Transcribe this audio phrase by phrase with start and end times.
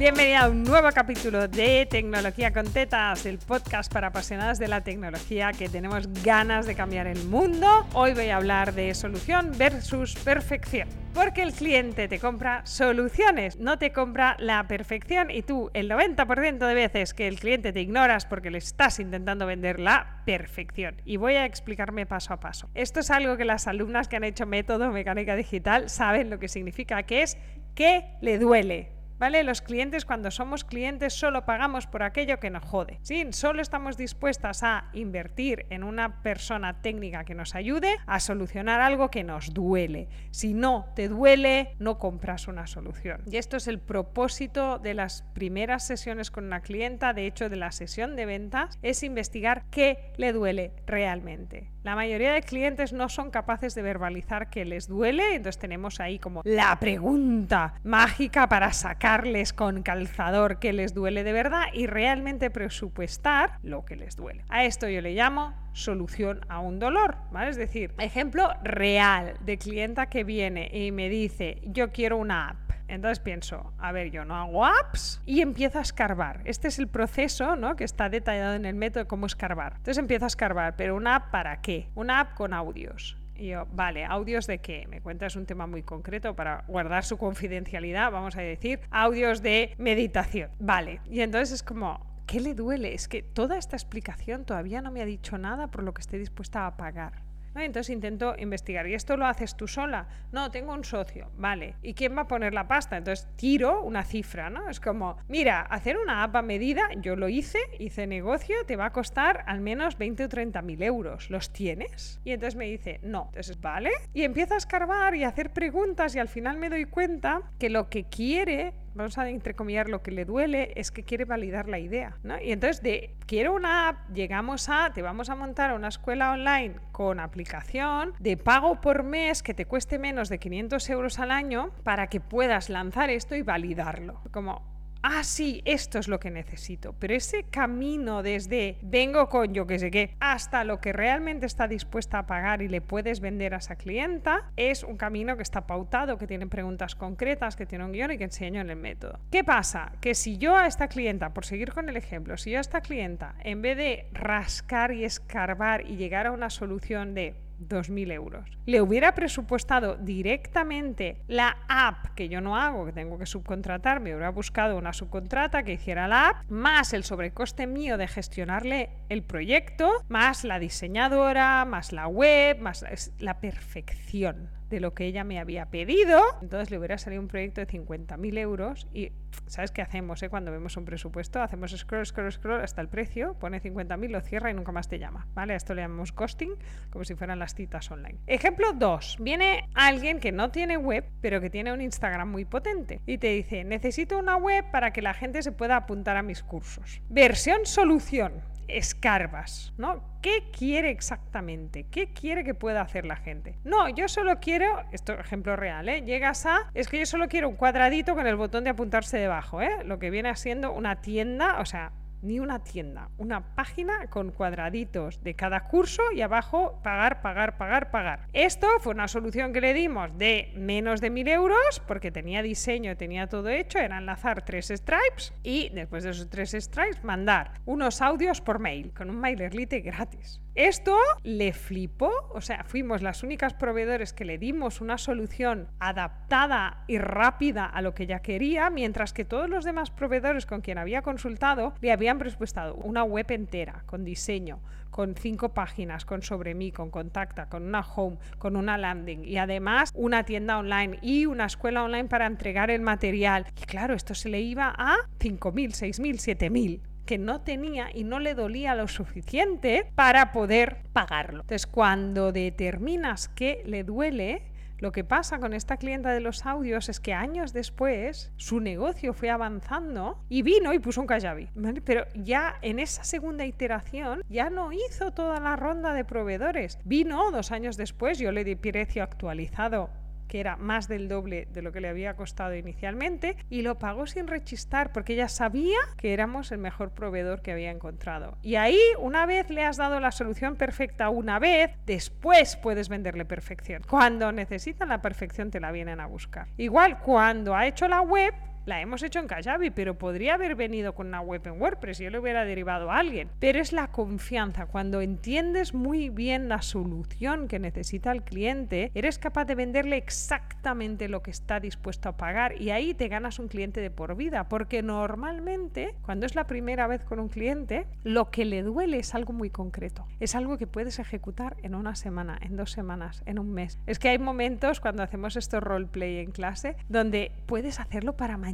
[0.00, 4.80] Bienvenida a un nuevo capítulo de Tecnología con Tetas, el podcast para apasionadas de la
[4.80, 7.86] tecnología que tenemos ganas de cambiar el mundo.
[7.92, 10.88] Hoy voy a hablar de solución versus perfección.
[11.12, 16.66] Porque el cliente te compra soluciones, no te compra la perfección y tú el 90%
[16.66, 20.96] de veces que el cliente te ignoras porque le estás intentando vender la perfección.
[21.04, 22.70] Y voy a explicarme paso a paso.
[22.74, 26.48] Esto es algo que las alumnas que han hecho método mecánica digital saben lo que
[26.48, 27.36] significa, que es
[27.74, 29.44] que le duele ¿Vale?
[29.44, 32.98] Los clientes, cuando somos clientes, solo pagamos por aquello que nos jode.
[33.02, 38.80] Sí, solo estamos dispuestas a invertir en una persona técnica que nos ayude a solucionar
[38.80, 40.08] algo que nos duele.
[40.30, 43.20] Si no te duele, no compras una solución.
[43.30, 47.56] Y esto es el propósito de las primeras sesiones con una clienta, de hecho, de
[47.56, 51.70] la sesión de ventas, es investigar qué le duele realmente.
[51.82, 56.18] La mayoría de clientes no son capaces de verbalizar que les duele, entonces tenemos ahí
[56.18, 62.50] como la pregunta mágica para sacarles con calzador que les duele de verdad y realmente
[62.50, 64.44] presupuestar lo que les duele.
[64.50, 67.48] A esto yo le llamo solución a un dolor, ¿vale?
[67.48, 72.69] Es decir, ejemplo real de clienta que viene y me dice, yo quiero una app
[72.90, 76.42] entonces pienso, a ver, yo no hago apps y empiezo a escarbar.
[76.44, 77.76] Este es el proceso ¿no?
[77.76, 79.74] que está detallado en el método cómo escarbar.
[79.76, 81.88] Entonces empiezo a escarbar, pero una app para qué?
[81.94, 83.16] Una app con audios.
[83.36, 84.86] Y yo, vale, ¿audios de qué?
[84.88, 89.74] Me cuentas un tema muy concreto para guardar su confidencialidad, vamos a decir, audios de
[89.78, 90.50] meditación.
[90.58, 92.92] Vale, y entonces es como, ¿qué le duele?
[92.92, 96.18] Es que toda esta explicación todavía no me ha dicho nada por lo que esté
[96.18, 97.29] dispuesta a pagar.
[97.54, 98.86] Entonces intento investigar.
[98.86, 100.08] ¿Y esto lo haces tú sola?
[100.32, 101.30] No, tengo un socio.
[101.36, 101.76] Vale.
[101.82, 102.96] ¿Y quién va a poner la pasta?
[102.96, 104.68] Entonces tiro una cifra, ¿no?
[104.68, 108.86] Es como, mira, hacer una app a medida, yo lo hice, hice negocio, te va
[108.86, 111.30] a costar al menos 20 o 30 mil euros.
[111.30, 112.20] ¿Los tienes?
[112.24, 113.26] Y entonces me dice, no.
[113.26, 113.90] Entonces, ¿vale?
[114.14, 117.70] Y empiezo a escarbar y a hacer preguntas y al final me doy cuenta que
[117.70, 121.78] lo que quiere vamos a entrecomillar, lo que le duele es que quiere validar la
[121.78, 122.16] idea.
[122.22, 122.40] ¿no?
[122.40, 126.76] Y entonces de quiero una app, llegamos a, te vamos a montar una escuela online
[126.92, 131.70] con aplicación de pago por mes que te cueste menos de 500 euros al año
[131.82, 134.20] para que puedas lanzar esto y validarlo.
[134.30, 134.62] Como,
[135.02, 136.94] ah, sí, esto es lo que necesito.
[136.98, 141.68] Pero ese camino desde vengo con yo que sé qué hasta lo que realmente está
[141.68, 145.66] dispuesta a pagar y le puedes vender a esa clienta es un camino que está
[145.66, 149.18] pautado, que tiene preguntas concretas, que tiene un guion y que enseño en el método.
[149.30, 149.92] ¿Qué pasa?
[150.00, 152.80] Que si yo a esta clienta, por seguir con el ejemplo, si yo a esta
[152.80, 158.48] clienta, en vez de rascar y escarbar y llegar a una solución de 2.000 euros.
[158.66, 164.14] Le hubiera presupuestado directamente la app, que yo no hago, que tengo que subcontratar, me
[164.14, 169.22] hubiera buscado una subcontrata que hiciera la app, más el sobrecoste mío de gestionarle el
[169.22, 172.84] proyecto, más la diseñadora, más la web, más
[173.18, 176.22] la perfección de lo que ella me había pedido.
[176.40, 179.12] Entonces le hubiera salido un proyecto de 50.000 euros y
[179.46, 180.28] ¿sabes qué hacemos eh?
[180.28, 181.42] cuando vemos un presupuesto?
[181.42, 184.98] Hacemos scroll, scroll, scroll hasta el precio, pone 50.000, lo cierra y nunca más te
[184.98, 185.26] llama.
[185.34, 185.54] ¿Vale?
[185.54, 186.54] A esto le llamamos costing,
[186.90, 188.18] como si fueran las citas online.
[188.26, 189.16] Ejemplo 2.
[189.20, 193.28] Viene alguien que no tiene web, pero que tiene un Instagram muy potente y te
[193.28, 197.02] dice, necesito una web para que la gente se pueda apuntar a mis cursos.
[197.08, 200.02] Versión solución escarbas, ¿no?
[200.22, 201.86] ¿Qué quiere exactamente?
[201.90, 203.58] ¿Qué quiere que pueda hacer la gente?
[203.64, 206.02] No, yo solo quiero, esto es ejemplo real, ¿eh?
[206.02, 209.62] Llegas a, es que yo solo quiero un cuadradito con el botón de apuntarse debajo,
[209.62, 209.84] ¿eh?
[209.84, 211.92] Lo que viene siendo una tienda, o sea,
[212.22, 217.90] ni una tienda, una página con cuadraditos de cada curso y abajo pagar, pagar, pagar,
[217.90, 218.26] pagar.
[218.32, 222.96] Esto fue una solución que le dimos de menos de mil euros porque tenía diseño,
[222.96, 228.02] tenía todo hecho, era enlazar tres stripes y después de esos tres stripes mandar unos
[228.02, 230.40] audios por mail con un mailerlite gratis.
[230.60, 236.84] Esto le flipó, o sea, fuimos las únicas proveedores que le dimos una solución adaptada
[236.86, 240.76] y rápida a lo que ella quería, mientras que todos los demás proveedores con quien
[240.76, 244.60] había consultado le habían presupuestado una web entera, con diseño,
[244.90, 249.38] con cinco páginas, con sobre mí, con contacta, con una home, con una landing y
[249.38, 253.46] además una tienda online y una escuela online para entregar el material.
[253.56, 258.20] Y claro, esto se le iba a 5.000, 6.000, 7.000 que no tenía y no
[258.20, 261.42] le dolía lo suficiente para poder pagarlo.
[261.42, 264.50] Entonces, cuando determinas que le duele,
[264.80, 269.12] lo que pasa con esta clienta de los audios es que años después su negocio
[269.12, 271.50] fue avanzando y vino y puso un Kajabi.
[271.84, 276.78] Pero ya en esa segunda iteración ya no hizo toda la ronda de proveedores.
[276.84, 279.90] Vino dos años después, yo le di precio actualizado
[280.30, 284.06] que era más del doble de lo que le había costado inicialmente, y lo pagó
[284.06, 288.38] sin rechistar porque ella sabía que éramos el mejor proveedor que había encontrado.
[288.40, 293.24] Y ahí, una vez le has dado la solución perfecta una vez, después puedes venderle
[293.24, 293.82] perfección.
[293.90, 296.46] Cuando necesitan la perfección te la vienen a buscar.
[296.56, 298.32] Igual, cuando ha hecho la web,
[298.66, 302.04] la hemos hecho en Kajabi, pero podría haber venido con una web en WordPress y
[302.04, 303.28] yo le hubiera derivado a alguien.
[303.38, 304.66] Pero es la confianza.
[304.66, 311.08] Cuando entiendes muy bien la solución que necesita el cliente, eres capaz de venderle exactamente
[311.08, 314.48] lo que está dispuesto a pagar y ahí te ganas un cliente de por vida.
[314.48, 319.14] Porque normalmente, cuando es la primera vez con un cliente, lo que le duele es
[319.14, 320.06] algo muy concreto.
[320.20, 323.78] Es algo que puedes ejecutar en una semana, en dos semanas, en un mes.
[323.86, 328.49] Es que hay momentos cuando hacemos esto roleplay en clase donde puedes hacerlo para mañana.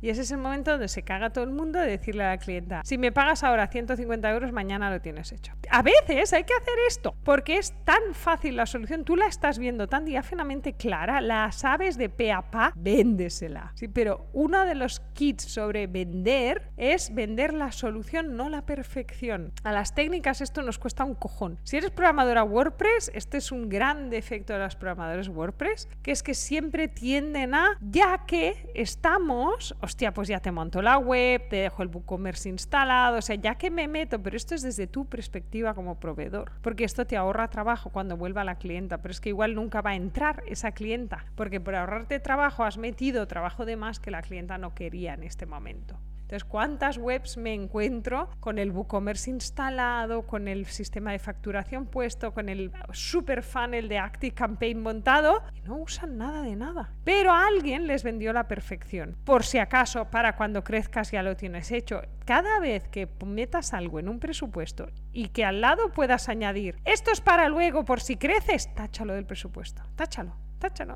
[0.00, 2.38] Y ese es el momento donde se caga todo el mundo de decirle a la
[2.38, 5.52] clienta, si me pagas ahora 150 euros, mañana lo tienes hecho.
[5.70, 9.58] A veces hay que hacer esto porque es tan fácil la solución, tú la estás
[9.58, 13.72] viendo tan diáfanamente clara, la sabes de pe a pa, véndesela.
[13.74, 19.52] Sí, pero uno de los kits sobre vender es vender la solución, no la perfección.
[19.64, 21.58] A las técnicas esto nos cuesta un cojón.
[21.64, 26.22] Si eres programadora WordPress, este es un gran defecto de los programadores WordPress, que es
[26.22, 29.31] que siempre tienden a, ya que estamos,
[29.80, 33.56] hostia, pues ya te monto la web, te dejo el WooCommerce instalado, o sea, ya
[33.56, 37.48] que me meto, pero esto es desde tu perspectiva como proveedor, porque esto te ahorra
[37.48, 41.24] trabajo cuando vuelva la clienta, pero es que igual nunca va a entrar esa clienta,
[41.34, 45.22] porque por ahorrarte trabajo has metido trabajo de más que la clienta no quería en
[45.22, 45.98] este momento.
[46.32, 52.32] Entonces, ¿cuántas webs me encuentro con el WooCommerce instalado, con el sistema de facturación puesto,
[52.32, 56.94] con el super funnel de Active Campaign montado y no usan nada de nada?
[57.04, 59.14] Pero alguien les vendió la perfección.
[59.24, 62.00] Por si acaso, para cuando crezcas ya lo tienes hecho.
[62.24, 67.10] Cada vez que metas algo en un presupuesto y que al lado puedas añadir, esto
[67.10, 70.34] es para luego por si creces, táchalo del presupuesto, táchalo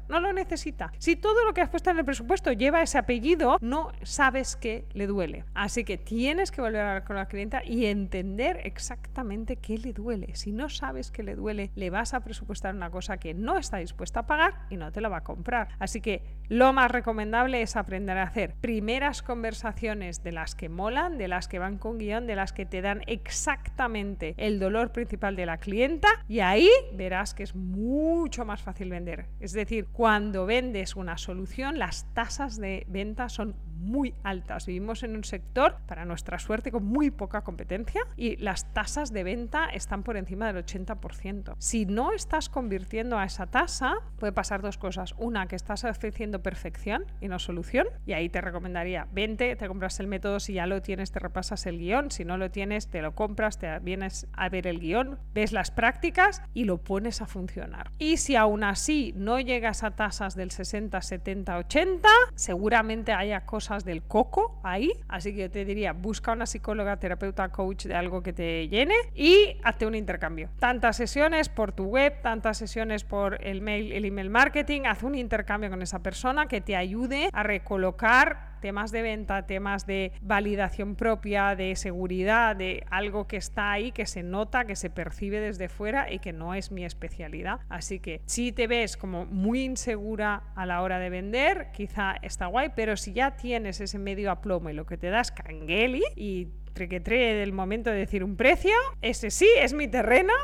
[0.08, 0.92] no lo necesita.
[0.98, 4.84] Si todo lo que has puesto en el presupuesto lleva ese apellido, no sabes que
[4.92, 5.44] le duele.
[5.54, 9.92] Así que tienes que volver a hablar con la clienta y entender exactamente qué le
[9.92, 10.34] duele.
[10.34, 13.78] Si no sabes qué le duele, le vas a presupuestar una cosa que no está
[13.78, 15.68] dispuesta a pagar y no te la va a comprar.
[15.78, 21.18] Así que lo más recomendable es aprender a hacer primeras conversaciones de las que molan,
[21.18, 25.36] de las que van con guion, de las que te dan exactamente el dolor principal
[25.36, 29.26] de la clienta y ahí verás que es mucho más fácil vender.
[29.40, 34.66] Es decir, cuando vendes una solución, las tasas de venta son muy altas.
[34.66, 39.24] Vivimos en un sector, para nuestra suerte, con muy poca competencia y las tasas de
[39.24, 41.54] venta están por encima del 80%.
[41.58, 45.14] Si no estás convirtiendo a esa tasa, puede pasar dos cosas.
[45.18, 47.86] Una, que estás ofreciendo perfección y no solución.
[48.06, 51.66] Y ahí te recomendaría, vente, te compras el método, si ya lo tienes, te repasas
[51.66, 52.10] el guion.
[52.10, 55.70] Si no lo tienes, te lo compras, te vienes a ver el guion, ves las
[55.70, 57.90] prácticas y lo pones a funcionar.
[57.98, 63.84] Y si aún así no llegas a tasas del 60, 70, 80, seguramente haya cosas
[63.84, 64.92] del coco ahí.
[65.08, 68.94] Así que yo te diría, busca una psicóloga, terapeuta, coach de algo que te llene
[69.14, 70.50] y hazte un intercambio.
[70.58, 75.14] Tantas sesiones por tu web, tantas sesiones por el mail, el email marketing, haz un
[75.14, 80.96] intercambio con esa persona que te ayude a recolocar temas de venta, temas de validación
[80.96, 85.68] propia, de seguridad, de algo que está ahí, que se nota, que se percibe desde
[85.68, 87.60] fuera y que no es mi especialidad.
[87.68, 92.46] Así que si te ves como muy insegura a la hora de vender, quizá está
[92.46, 96.02] guay, pero si ya tienes ese medio a plomo y lo que te das cangueli
[96.14, 100.34] y trequetre del momento de decir un precio, ese sí es mi terreno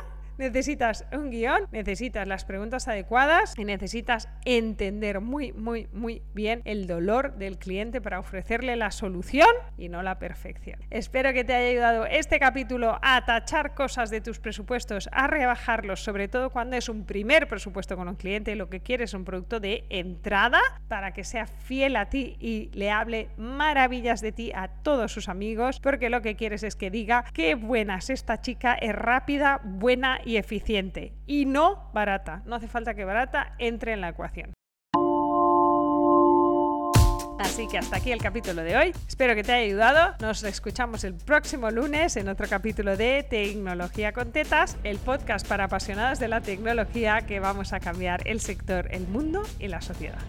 [0.43, 6.87] necesitas un guion, necesitas las preguntas adecuadas y necesitas entender muy, muy, muy bien el
[6.87, 10.81] dolor del cliente para ofrecerle la solución y no la perfección.
[10.91, 16.03] Espero que te haya ayudado este capítulo a tachar cosas de tus presupuestos, a rebajarlos,
[16.03, 19.15] sobre todo cuando es un primer presupuesto con un cliente y lo que quieres es
[19.15, 24.33] un producto de entrada para que sea fiel a ti y le hable maravillas de
[24.33, 28.11] ti a todos sus amigos, porque lo que quieres es que diga qué buena es
[28.11, 32.43] esta chica, es rápida, buena y eficiente y no barata.
[32.47, 34.53] No hace falta que barata entre en la ecuación.
[37.39, 38.95] Así que hasta aquí el capítulo de hoy.
[39.07, 40.15] Espero que te haya ayudado.
[40.21, 45.65] Nos escuchamos el próximo lunes en otro capítulo de Tecnología con Tetas, el podcast para
[45.65, 50.23] apasionadas de la tecnología que vamos a cambiar el sector, el mundo y la sociedad.